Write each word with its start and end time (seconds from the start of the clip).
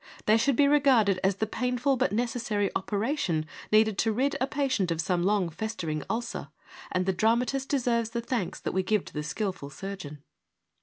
They 0.25 0.35
should 0.35 0.55
be 0.55 0.67
regarded 0.67 1.19
as 1.23 1.35
the 1.35 1.45
painful 1.45 1.95
but 1.95 2.11
necessary 2.11 2.71
operation, 2.75 3.45
needed 3.71 3.99
to 3.99 4.11
rid 4.11 4.35
a 4.41 4.47
patient 4.47 4.89
of 4.89 4.99
some 4.99 5.21
long 5.21 5.47
festering 5.49 6.01
ulcer, 6.09 6.47
and 6.91 7.05
the 7.05 7.13
dramatist 7.13 7.69
deserves 7.69 8.09
the 8.09 8.19
thanks 8.21 8.59
that 8.61 8.71
we 8.73 8.81
give 8.81 9.05
to 9.05 9.13
the 9.13 9.21
skilful 9.21 9.69
surgeon. 9.69 10.23